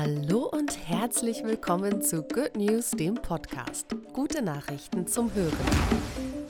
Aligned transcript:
Hallo 0.00 0.44
und 0.44 0.78
herzlich 0.88 1.42
willkommen 1.42 2.02
zu 2.02 2.22
Good 2.22 2.56
News, 2.56 2.92
dem 2.92 3.16
Podcast. 3.16 3.96
Gute 4.12 4.42
Nachrichten 4.42 5.08
zum 5.08 5.34
Hören. 5.34 5.58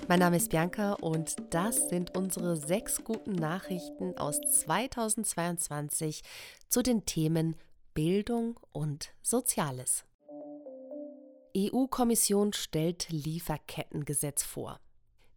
Mein 0.06 0.18
Name 0.18 0.36
ist 0.36 0.50
Bianca 0.50 0.92
und 0.92 1.34
das 1.48 1.88
sind 1.88 2.14
unsere 2.14 2.58
sechs 2.58 3.02
guten 3.04 3.32
Nachrichten 3.32 4.18
aus 4.18 4.38
2022 4.42 6.20
zu 6.68 6.82
den 6.82 7.06
Themen 7.06 7.56
Bildung 7.94 8.60
und 8.72 9.14
Soziales. 9.22 10.04
EU-Kommission 11.56 12.52
stellt 12.52 13.08
Lieferkettengesetz 13.08 14.42
vor. 14.42 14.78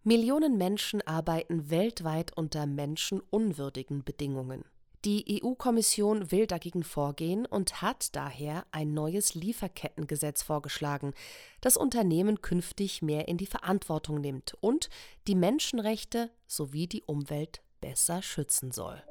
Millionen 0.04 0.58
Menschen 0.58 1.02
arbeiten 1.08 1.70
weltweit 1.70 2.36
unter 2.36 2.66
menschenunwürdigen 2.66 4.04
Bedingungen. 4.04 4.66
Die 5.04 5.42
EU-Kommission 5.44 6.32
will 6.32 6.46
dagegen 6.46 6.84
vorgehen 6.84 7.48
und 7.48 7.82
hat 7.82 8.16
daher 8.16 8.66
ein 8.72 8.94
neues 8.94 9.34
Lieferkettengesetz 9.34 10.44
vorgeschlagen, 10.44 11.14
das 11.60 11.76
Unternehmen 11.76 12.42
künftig 12.42 13.02
mehr 13.02 13.28
in 13.28 13.38
die 13.38 13.48
Verantwortung 13.48 14.22
nimmt 14.22 14.56
und 14.62 14.90
die 15.28 15.34
Menschenrechte 15.34 16.30
sowie 16.46 16.86
die 16.86 17.04
Umwelt 17.04 17.62
besser 17.80 18.22
schützen 18.22 18.72
soll. 18.72 19.02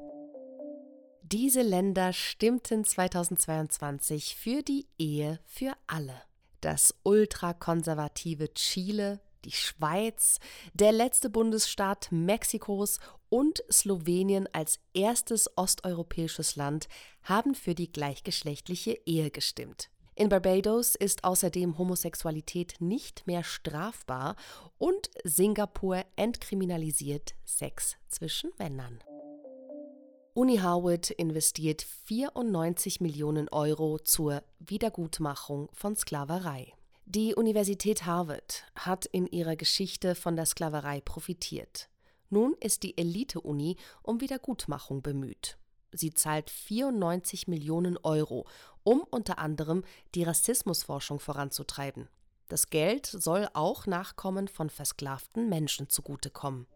Diese 1.23 1.63
Länder 1.63 2.13
stimmten 2.13 2.85
2022 2.85 4.37
für 4.37 4.63
die 4.63 4.87
Ehe 4.97 5.41
für 5.45 5.73
alle. 5.89 6.23
Das 6.61 6.95
ultrakonservative 7.03 8.53
Chile 8.55 9.21
die 9.45 9.53
Schweiz, 9.53 10.39
der 10.75 10.93
letzte 10.93 11.31
Bundesstaat 11.31 12.09
Mexikos 12.11 12.99
und 13.29 13.63
Slowenien 13.71 14.49
als 14.53 14.81
erstes 14.95 15.49
osteuropäisches 15.57 16.57
Land 16.57 16.89
haben 17.23 17.55
für 17.55 17.75
die 17.75 17.91
gleichgeschlechtliche 17.91 18.99
Ehe 19.07 19.31
gestimmt. 19.31 19.91
In 20.15 20.29
Barbados 20.29 20.97
ist 20.97 21.25
außerdem 21.25 21.79
Homosexualität 21.79 22.75
nicht 22.81 23.27
mehr 23.27 23.43
strafbar 23.43 24.37
und 24.77 25.11
Singapur 25.25 26.05
entkriminalisiert 26.17 27.35
Sex 27.45 27.97
zwischen 28.09 28.51
Männern. 28.59 29.03
Uni 30.35 30.59
Harvard 30.59 31.11
investiert 31.11 31.83
94 31.83 33.01
Millionen 33.01 33.49
Euro 33.49 33.99
zur 33.99 34.43
Wiedergutmachung 34.59 35.69
von 35.73 35.97
Sklaverei. 35.97 36.75
Die 37.13 37.35
Universität 37.35 38.07
Harvard 38.07 38.63
hat 38.77 39.05
in 39.05 39.27
ihrer 39.27 39.57
Geschichte 39.57 40.15
von 40.15 40.37
der 40.37 40.47
Sklaverei 40.47 41.01
profitiert. 41.01 41.89
Nun 42.29 42.55
ist 42.61 42.85
die 42.85 42.97
Elite-Uni 42.97 43.79
um 44.05 44.21
Wiedergutmachung 44.21 45.03
bemüht. 45.03 45.59
Sie 45.91 46.15
zahlt 46.15 46.51
94 46.51 47.49
Millionen 47.49 47.97
Euro, 47.97 48.47
um 48.85 49.01
unter 49.11 49.41
anderem 49.41 49.83
die 50.15 50.23
Rassismusforschung 50.23 51.19
voranzutreiben. 51.19 52.09
Das 52.47 52.71
Geld 52.71 53.07
soll 53.07 53.49
auch 53.55 53.87
Nachkommen 53.89 54.47
von 54.47 54.71
versklavten 54.71 55.49
Menschen 55.49 55.89
zugutekommen. 55.89 56.69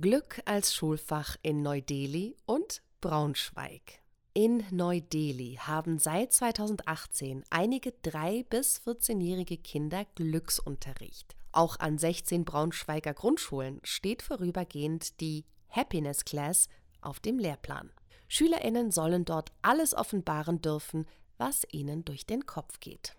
Glück 0.00 0.40
als 0.44 0.76
Schulfach 0.76 1.34
in 1.42 1.62
Neu-Delhi 1.62 2.36
und 2.46 2.82
Braunschweig. 3.00 4.01
In 4.34 4.64
Neu-Delhi 4.70 5.58
haben 5.60 5.98
seit 5.98 6.32
2018 6.32 7.44
einige 7.50 7.90
3- 7.90 8.46
bis 8.48 8.80
14-jährige 8.80 9.58
Kinder 9.58 10.06
Glücksunterricht. 10.14 11.36
Auch 11.52 11.78
an 11.80 11.98
16 11.98 12.46
Braunschweiger 12.46 13.12
Grundschulen 13.12 13.80
steht 13.82 14.22
vorübergehend 14.22 15.20
die 15.20 15.44
Happiness 15.68 16.24
Class 16.24 16.70
auf 17.02 17.20
dem 17.20 17.38
Lehrplan. 17.38 17.92
SchülerInnen 18.26 18.90
sollen 18.90 19.26
dort 19.26 19.52
alles 19.60 19.92
offenbaren 19.92 20.62
dürfen, 20.62 21.06
was 21.36 21.66
ihnen 21.70 22.06
durch 22.06 22.24
den 22.24 22.46
Kopf 22.46 22.80
geht. 22.80 23.14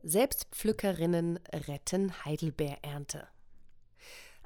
Selbstpflückerinnen 0.03 1.39
retten 1.67 2.25
Heidelbeerernte. 2.25 3.29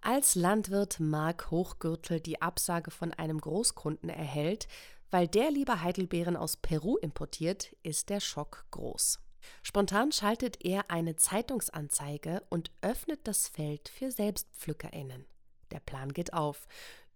Als 0.07 0.35
Landwirt 0.35 0.99
Mark 0.99 1.49
Hochgürtel 1.49 2.19
die 2.19 2.39
Absage 2.39 2.91
von 2.91 3.11
einem 3.11 3.41
Großkunden 3.41 4.07
erhält, 4.07 4.67
weil 5.09 5.27
der 5.27 5.49
lieber 5.49 5.81
Heidelbeeren 5.81 6.37
aus 6.37 6.57
Peru 6.57 6.97
importiert, 6.97 7.75
ist 7.81 8.09
der 8.09 8.19
Schock 8.19 8.67
groß. 8.69 9.19
Spontan 9.63 10.11
schaltet 10.11 10.63
er 10.63 10.91
eine 10.91 11.15
Zeitungsanzeige 11.15 12.43
und 12.51 12.69
öffnet 12.81 13.21
das 13.23 13.47
Feld 13.47 13.89
für 13.89 14.11
Selbstpflückerinnen. 14.11 15.25
Der 15.71 15.79
Plan 15.79 16.13
geht 16.13 16.33
auf. 16.33 16.67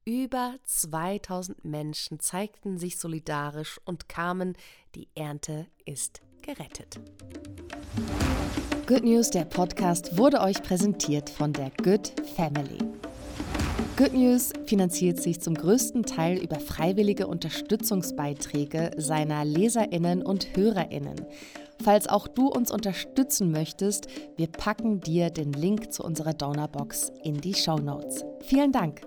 Über 0.03 0.57
2000 0.63 1.63
Menschen 1.63 2.19
zeigten 2.19 2.79
sich 2.79 2.97
solidarisch 2.97 3.79
und 3.85 4.09
kamen. 4.09 4.57
Die 4.95 5.09
Ernte 5.13 5.67
ist 5.85 6.23
gerettet. 6.41 6.99
Good 8.89 9.03
News, 9.03 9.29
der 9.29 9.45
Podcast, 9.45 10.17
wurde 10.17 10.41
euch 10.41 10.63
präsentiert 10.63 11.29
von 11.29 11.53
der 11.53 11.69
Good 11.83 12.11
Family. 12.35 12.79
Good 13.95 14.15
News 14.15 14.51
finanziert 14.65 15.21
sich 15.21 15.39
zum 15.39 15.53
größten 15.53 16.01
Teil 16.01 16.39
über 16.39 16.59
freiwillige 16.59 17.27
Unterstützungsbeiträge 17.27 18.89
seiner 18.97 19.45
Leserinnen 19.45 20.23
und 20.23 20.57
Hörerinnen. 20.57 21.21
Falls 21.83 22.07
auch 22.07 22.27
du 22.27 22.47
uns 22.47 22.71
unterstützen 22.71 23.51
möchtest, 23.51 24.07
wir 24.37 24.47
packen 24.47 25.01
dir 25.01 25.29
den 25.29 25.53
Link 25.53 25.93
zu 25.93 26.03
unserer 26.03 26.33
Donorbox 26.33 27.11
in 27.23 27.39
die 27.39 27.53
Show 27.53 27.77
Notes. 27.77 28.25
Vielen 28.41 28.71
Dank. 28.71 29.01